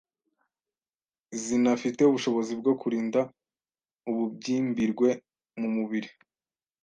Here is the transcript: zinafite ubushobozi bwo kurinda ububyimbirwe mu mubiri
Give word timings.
zinafite 1.43 2.01
ubushobozi 2.05 2.53
bwo 2.61 2.73
kurinda 2.81 3.19
ububyimbirwe 4.09 5.09
mu 5.59 5.69
mubiri 5.75 6.09